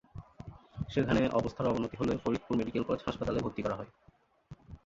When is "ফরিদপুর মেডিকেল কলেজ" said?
2.23-3.01